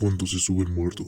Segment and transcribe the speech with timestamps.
[0.00, 1.04] cuando se sube el muerto.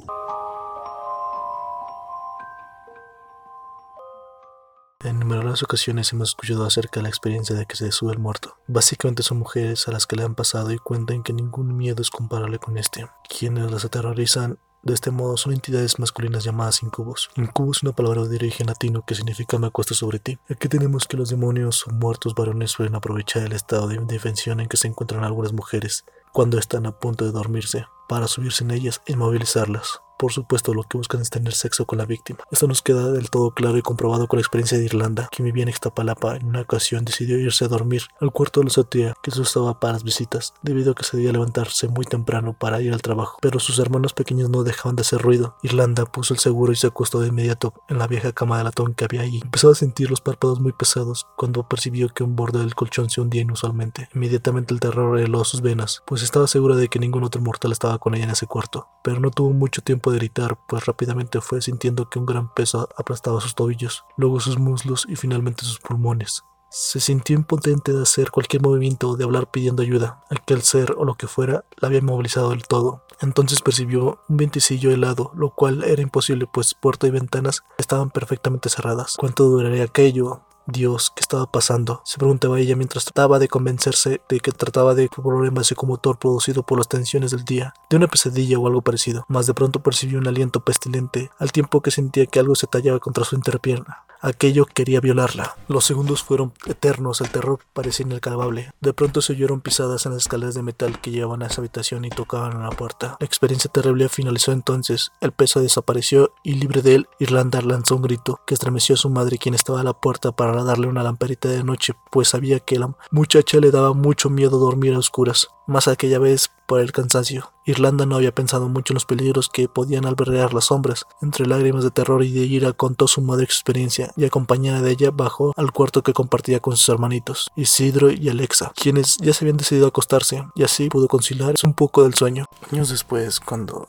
[5.00, 8.56] En numerosas ocasiones hemos escuchado acerca de la experiencia de que se sube el muerto.
[8.68, 12.10] Básicamente son mujeres a las que le han pasado y cuentan que ningún miedo es
[12.10, 13.08] comparable con este.
[13.28, 17.30] Quienes las aterrorizan de este modo son entidades masculinas llamadas incubos.
[17.36, 20.38] Incubus es una palabra de origen latino que significa me acuesto sobre ti.
[20.50, 24.68] Aquí tenemos que los demonios o muertos varones suelen aprovechar el estado de indefensión en
[24.68, 29.00] que se encuentran algunas mujeres cuando están a punto de dormirse para subirse en ellas
[29.06, 32.38] e inmovilizarlas por supuesto lo que buscan es tener sexo con la víctima.
[32.52, 35.64] Esto nos queda del todo claro y comprobado con la experiencia de Irlanda, que vivía
[35.64, 39.32] en Ixtapalapa en una ocasión decidió irse a dormir al cuarto de la azotea que
[39.32, 42.92] se usaba para las visitas, debido a que se debía levantarse muy temprano para ir
[42.92, 45.56] al trabajo, pero sus hermanos pequeños no dejaban de hacer ruido.
[45.64, 48.94] Irlanda puso el seguro y se acostó de inmediato en la vieja cama de latón
[48.94, 49.40] que había ahí.
[49.42, 53.20] Empezó a sentir los párpados muy pesados cuando percibió que un borde del colchón se
[53.20, 54.08] hundía inusualmente.
[54.14, 57.98] Inmediatamente el terror heló sus venas, pues estaba segura de que ningún otro mortal estaba
[57.98, 61.60] con ella en ese cuarto, pero no tuvo mucho tiempo de gritar, pues rápidamente fue
[61.62, 66.44] sintiendo que un gran peso aplastaba sus tobillos, luego sus muslos y finalmente sus pulmones.
[66.70, 70.24] Se sintió impotente de hacer cualquier movimiento o de hablar pidiendo ayuda.
[70.30, 73.02] Aquel ser o lo que fuera la había inmovilizado del todo.
[73.20, 78.70] Entonces percibió un vientecillo helado, lo cual era imposible, pues puerta y ventanas estaban perfectamente
[78.70, 79.16] cerradas.
[79.18, 80.40] ¿Cuánto duraría aquello?
[80.66, 82.02] Dios, ¿qué estaba pasando?
[82.04, 86.62] Se preguntaba ella mientras trataba de convencerse de que trataba de un problema psicomotor producido
[86.62, 90.18] por las tensiones del día, de una pesadilla o algo parecido, mas de pronto percibió
[90.18, 94.04] un aliento pestilente, al tiempo que sentía que algo se tallaba contra su interpierna.
[94.22, 95.56] Aquello quería violarla.
[95.66, 98.72] Los segundos fueron eternos, el terror parecía inalcanzable.
[98.80, 102.04] De pronto se oyeron pisadas en las escaleras de metal que llevaban a esa habitación
[102.04, 103.16] y tocaban a la puerta.
[103.18, 108.02] La experiencia terrible finalizó entonces, el peso desapareció y libre de él, Irlanda lanzó un
[108.02, 111.48] grito que estremeció a su madre quien estaba a la puerta para darle una lamparita
[111.48, 115.88] de noche, pues sabía que la muchacha le daba mucho miedo dormir a oscuras más
[115.88, 117.52] aquella vez por el cansancio.
[117.64, 121.04] Irlanda no había pensado mucho en los peligros que podían albergar las sombras.
[121.20, 124.90] Entre lágrimas de terror y de ira contó su madre su experiencia y acompañada de
[124.90, 129.44] ella bajó al cuarto que compartía con sus hermanitos, Isidro y Alexa, quienes ya se
[129.44, 132.46] habían decidido acostarse y así pudo conciliar un poco del sueño.
[132.72, 133.86] Años después, cuando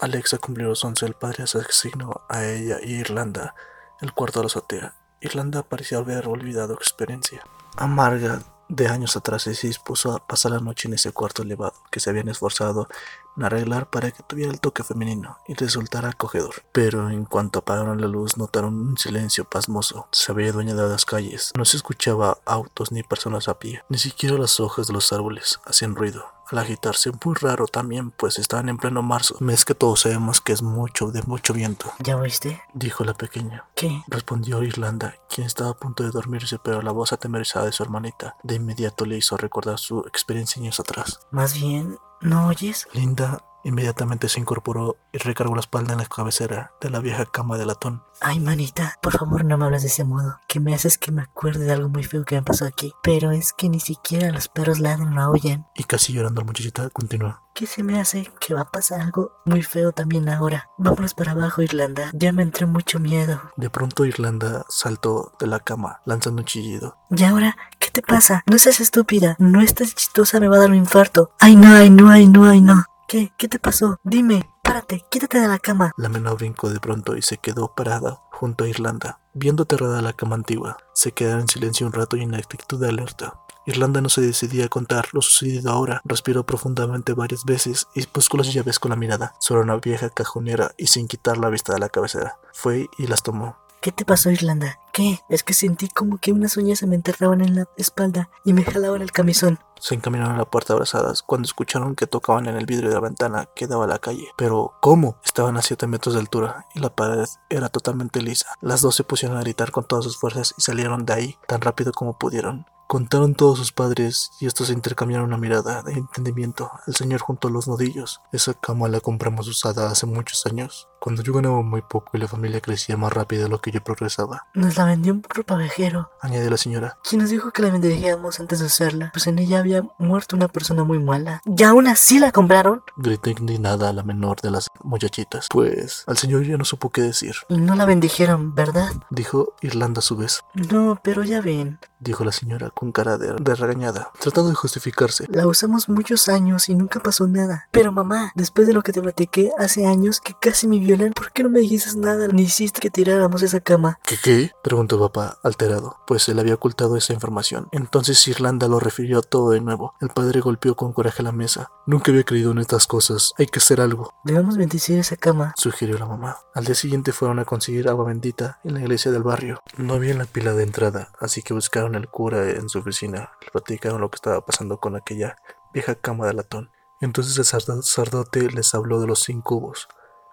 [0.00, 3.54] Alexa cumplió los once, el padre asignó a ella y Irlanda
[4.00, 4.94] el cuarto de la azotea.
[5.20, 7.42] Irlanda parecía haber olvidado experiencia.
[7.76, 12.00] Amarga de años atrás se dispuso a pasar la noche en ese cuarto elevado que
[12.00, 12.88] se habían esforzado
[13.36, 16.64] en arreglar para que tuviera el toque femenino y resultara acogedor.
[16.72, 20.08] Pero en cuanto apagaron la luz notaron un silencio pasmoso.
[20.10, 21.52] Se había dueña de las calles.
[21.56, 23.82] No se escuchaba autos ni personas a pie.
[23.88, 27.10] Ni siquiera las hojas de los árboles hacían ruido al agitarse.
[27.24, 31.10] Muy raro también, pues estaban en pleno marzo, mes que todos sabemos que es mucho,
[31.10, 31.92] de mucho viento.
[31.98, 32.60] ¿Ya oíste?
[32.74, 33.64] Dijo la pequeña.
[33.74, 34.02] ¿Qué?
[34.08, 38.36] Respondió Irlanda, quien estaba a punto de dormirse, pero la voz atemorizada de su hermanita
[38.42, 41.20] de inmediato le hizo recordar su experiencia años atrás.
[41.30, 42.88] Más bien, ¿no oyes?
[42.92, 47.58] Linda Inmediatamente se incorporó y recargó la espalda en la cabecera de la vieja cama
[47.58, 48.04] de latón.
[48.20, 51.22] Ay, manita, por favor no me hables de ese modo, que me haces que me
[51.22, 52.92] acuerde de algo muy feo que me pasó aquí.
[53.02, 55.66] Pero es que ni siquiera los perros ladran o oyen.
[55.74, 57.40] Y casi llorando la muchachita continuó.
[57.54, 60.70] ¿Qué se me hace que va a pasar algo muy feo también ahora?
[60.78, 62.10] Vámonos para abajo, Irlanda.
[62.12, 63.40] Ya me entró mucho miedo.
[63.56, 66.98] De pronto Irlanda saltó de la cama, lanzando un chillido.
[67.10, 68.44] ¿Y ahora qué te pasa?
[68.46, 69.34] No seas estúpida.
[69.40, 71.32] No estás chistosa, me va a dar un infarto.
[71.40, 72.84] Ay, no, ay, no, ay, no, ay, no.
[73.08, 73.32] ¿Qué?
[73.38, 74.00] ¿Qué te pasó?
[74.02, 75.92] Dime, párate, quítate de la cama.
[75.96, 79.20] La menor brincó de pronto y se quedó parada junto a Irlanda.
[79.32, 82.88] Viendo aterrada la cama antigua, se quedaron en silencio un rato y en actitud de
[82.88, 83.40] alerta.
[83.64, 86.00] Irlanda no se decidía a contar lo sucedido ahora.
[86.04, 90.72] Respiró profundamente varias veces y buscó las llaves con la mirada sobre una vieja cajonera
[90.76, 92.38] y sin quitar la vista de la cabecera.
[92.52, 93.56] Fue y las tomó.
[93.80, 94.80] ¿Qué te pasó, Irlanda?
[94.92, 95.20] ¿Qué?
[95.28, 98.64] Es que sentí como que unas uñas se me enterraban en la espalda y me
[98.64, 99.60] jalaban el camisón.
[99.80, 103.00] Se encaminaron a la puerta abrazadas cuando escucharon que tocaban en el vidrio de la
[103.00, 104.28] ventana que daba a la calle.
[104.36, 105.18] Pero, ¿cómo?
[105.24, 108.48] Estaban a 7 metros de altura y la pared era totalmente lisa.
[108.60, 111.60] Las dos se pusieron a gritar con todas sus fuerzas y salieron de ahí tan
[111.60, 112.66] rápido como pudieron.
[112.86, 116.70] Contaron todos sus padres y estos intercambiaron una mirada de entendimiento.
[116.86, 118.20] El señor juntó los nodillos.
[118.32, 122.28] Esa cama la compramos usada hace muchos años, cuando yo ganaba muy poco y la
[122.28, 124.46] familia crecía más rápido de lo que yo progresaba.
[124.54, 126.98] Nos la vendió un propavejero, añadió la señora.
[127.08, 129.10] ¿Quién nos dijo que la venderíamos antes de hacerla?
[129.12, 131.42] Pues en ella había muerto una persona muy mala.
[131.44, 132.82] ¿Y aún así la compraron?
[132.96, 135.48] Gritó indignada la menor de las muchachitas.
[135.50, 137.34] Pues al señor ya no supo qué decir.
[137.48, 138.90] Y no la bendijeron, ¿verdad?
[139.10, 140.42] Dijo Irlanda a su vez.
[140.54, 145.26] No, pero ya ven, dijo la señora con cara de, de, regañada, tratando de justificarse.
[145.28, 147.68] La usamos muchos años y nunca pasó nada.
[147.70, 151.12] Pero mamá, después de lo que te platiqué hace años que casi mi violan?
[151.12, 152.28] ¿Por qué no me dijiste nada?
[152.28, 153.98] Ni hiciste que tiráramos esa cama.
[154.04, 154.50] ¿Qué qué?
[154.62, 157.68] preguntó papá, alterado, pues él había ocultado esa información.
[157.72, 159.94] Entonces Irlanda lo refirió todo de nuevo.
[160.00, 161.70] El padre golpeó con coraje la mesa.
[161.86, 163.32] Nunca había creído en estas cosas.
[163.38, 165.52] Hay que hacer algo, Debemos bendecir esa cama.
[165.56, 166.38] sugirió la mamá.
[166.54, 169.60] Al día siguiente fueron a conseguir agua bendita en la iglesia del barrio.
[169.76, 173.32] No había en la pila de entrada, así que buscaron al cura en su oficina.
[173.42, 175.36] Le platicaron lo que estaba pasando con aquella
[175.72, 176.70] vieja cama de latón.
[177.00, 179.88] Entonces el sacerdote les habló de los incubos.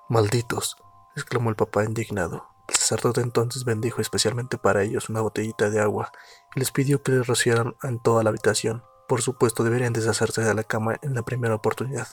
[0.10, 0.78] Malditos,
[1.16, 2.48] exclamó el papá indignado.
[2.68, 6.12] El sacerdote entonces bendijo especialmente para ellos una botellita de agua
[6.56, 8.84] y les pidió que le rociaran en toda la habitación.
[9.08, 12.08] Por supuesto, deberían deshacerse de la cama en la primera oportunidad.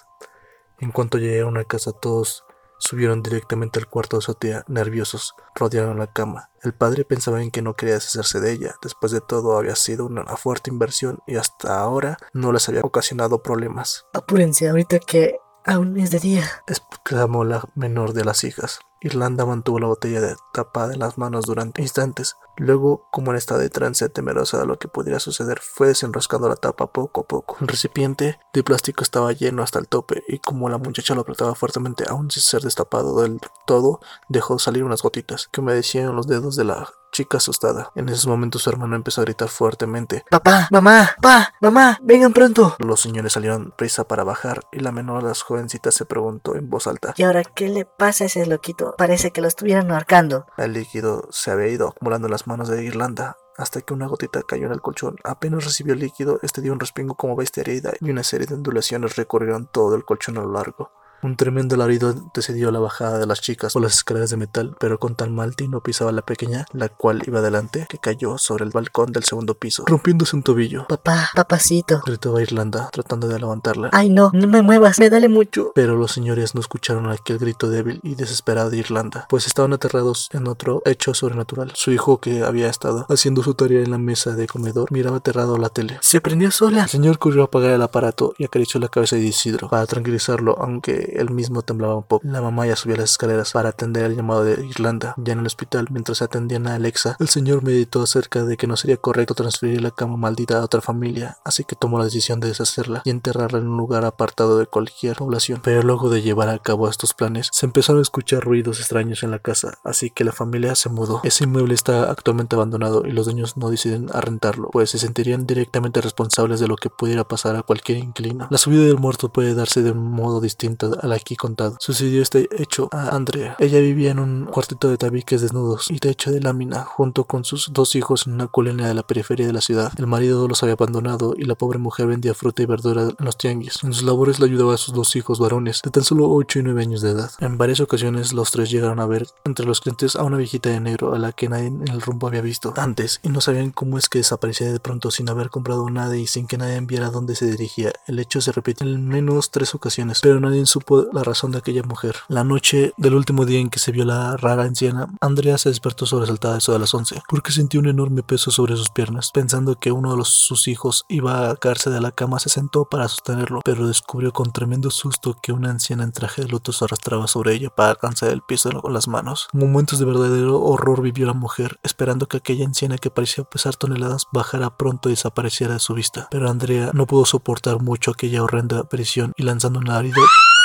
[0.78, 2.44] En cuanto llegaron a casa, todos
[2.78, 6.50] subieron directamente al cuarto de azotea, nerviosos, rodearon la cama.
[6.62, 8.74] El padre pensaba en que no quería deshacerse de ella.
[8.82, 13.42] Después de todo, había sido una fuerte inversión y hasta ahora no les había ocasionado
[13.42, 14.06] problemas.
[14.14, 16.44] Apúrense ahorita que aún es de día.
[16.66, 18.80] exclamó la menor de las hijas.
[19.02, 22.36] Irlanda mantuvo la botella de tapada en las manos durante instantes.
[22.56, 26.56] Luego, como en estado de trance temerosa de lo que pudiera suceder, fue desenroscando la
[26.56, 27.56] tapa poco a poco.
[27.60, 31.54] El recipiente de plástico estaba lleno hasta el tope y como la muchacha lo apretaba
[31.54, 36.56] fuertemente, aún sin ser destapado del todo, dejó salir unas gotitas que humedecían los dedos
[36.56, 37.90] de la chica asustada.
[37.94, 40.24] En esos momentos su hermano empezó a gritar fuertemente.
[40.30, 42.76] Papá, mamá, pa, mamá, vengan pronto.
[42.78, 46.70] Los señores salieron prisa para bajar y la menor de las jovencitas se preguntó en
[46.70, 47.14] voz alta.
[47.16, 48.94] ¿Y ahora qué le pasa a ese loquito?
[48.96, 50.46] Parece que lo estuvieran ahorcando.
[50.56, 54.42] El líquido se había ido acumulando en las manos de Irlanda hasta que una gotita
[54.42, 55.16] cayó en el colchón.
[55.22, 58.54] Apenas recibió el líquido, este dio un respingo como bestia herida y una serie de
[58.54, 60.92] ondulaciones recorrieron todo el colchón a lo largo.
[61.22, 64.98] Un tremendo alarido antecedió la bajada de las chicas por las escaleras de metal, pero
[64.98, 68.70] con tal mal no pisaba la pequeña, la cual iba adelante, que cayó sobre el
[68.70, 70.86] balcón del segundo piso, rompiéndose un tobillo.
[70.88, 72.02] Papá, papacito.
[72.06, 73.90] Gritaba Irlanda, tratando de levantarla.
[73.92, 75.72] Ay, no, no me muevas, me duele mucho.
[75.74, 80.28] Pero los señores no escucharon aquel grito débil y desesperado de Irlanda, pues estaban aterrados
[80.32, 81.72] en otro hecho sobrenatural.
[81.74, 85.58] Su hijo, que había estado haciendo su tarea en la mesa de comedor, miraba aterrado
[85.58, 85.98] la tele.
[86.00, 86.84] Se prendió sola.
[86.84, 90.56] El señor corrió a apagar el aparato y acarició la cabeza de Isidro para tranquilizarlo,
[90.58, 92.26] aunque él mismo temblaba un poco.
[92.26, 95.14] La mamá ya subió las escaleras para atender el llamado de Irlanda.
[95.16, 98.76] Ya en el hospital, mientras atendían a Alexa, el señor meditó acerca de que no
[98.76, 102.48] sería correcto transferir la cama maldita a otra familia, así que tomó la decisión de
[102.48, 105.60] deshacerla y enterrarla en un lugar apartado de cualquier población.
[105.62, 109.30] Pero luego de llevar a cabo estos planes, se empezaron a escuchar ruidos extraños en
[109.30, 111.20] la casa, así que la familia se mudó.
[111.24, 116.00] Ese inmueble está actualmente abandonado y los dueños no deciden arrendarlo, pues se sentirían directamente
[116.00, 118.48] responsables de lo que pudiera pasar a cualquier inquilino.
[118.50, 121.76] La subida del muerto puede darse de un modo distinto al aquí contado.
[121.80, 123.56] Sucedió este hecho a Andrea.
[123.58, 127.72] Ella vivía en un cuartito de tabiques desnudos y techo de lámina, junto con sus
[127.72, 129.92] dos hijos en una colonia de la periferia de la ciudad.
[129.96, 133.36] El marido los había abandonado y la pobre mujer vendía fruta y verdura en los
[133.36, 133.82] tianguis.
[133.82, 136.62] En sus labores le ayudaba a sus dos hijos varones, de tan solo 8 y
[136.62, 137.30] 9 años de edad.
[137.40, 140.80] En varias ocasiones los tres llegaron a ver entre los clientes a una viejita de
[140.80, 143.98] negro a la que nadie en el rumbo había visto antes y no sabían cómo
[143.98, 147.34] es que desaparecía de pronto sin haber comprado nada y sin que nadie viera dónde
[147.34, 147.92] se dirigía.
[148.06, 151.82] El hecho se repitió en menos tres ocasiones, pero nadie supo la razón de aquella
[151.82, 152.16] mujer.
[152.28, 156.06] La noche del último día en que se vio la rara anciana, Andrea se despertó
[156.06, 159.30] sobresaltada eso de las 11, porque sintió un enorme peso sobre sus piernas.
[159.32, 163.08] Pensando que uno de sus hijos iba a caerse de la cama, se sentó para
[163.08, 167.26] sostenerlo, pero descubrió con tremendo susto que una anciana en traje de luto se arrastraba
[167.26, 169.48] sobre ella para alcanzar el piso con las manos.
[169.52, 174.26] Momentos de verdadero horror vivió la mujer, esperando que aquella anciana que parecía pesar toneladas
[174.32, 176.28] bajara pronto y desapareciera de su vista.
[176.30, 180.20] Pero Andrea no pudo soportar mucho aquella horrenda aparición y lanzando un alarido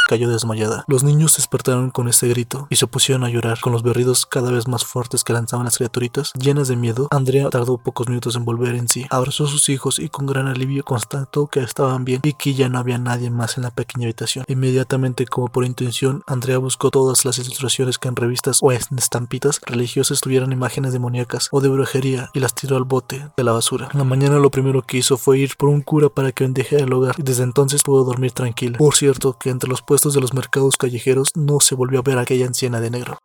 [0.05, 0.85] cayó desmayada.
[0.87, 4.51] Los niños despertaron con ese grito y se pusieron a llorar con los berridos cada
[4.51, 6.31] vez más fuertes que lanzaban las criaturitas.
[6.33, 9.05] Llenas de miedo, Andrea tardó pocos minutos en volver en sí.
[9.09, 12.69] Abrazó a sus hijos y con gran alivio constató que estaban bien y que ya
[12.69, 14.45] no había nadie más en la pequeña habitación.
[14.47, 19.59] Inmediatamente, como por intención, Andrea buscó todas las ilustraciones que en revistas o en estampitas
[19.65, 23.89] religiosas tuvieran imágenes demoníacas o de brujería y las tiró al bote de la basura.
[23.91, 26.83] En la mañana lo primero que hizo fue ir por un cura para que bendijera
[26.83, 28.77] el hogar y desde entonces pudo dormir tranquila.
[28.77, 32.45] Por cierto, que entre los de los mercados callejeros no se volvió a ver aquella
[32.45, 33.17] anciana de negro.